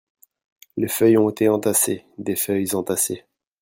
[0.77, 3.23] Les feuilles ont été entassés, des feuilles entassés.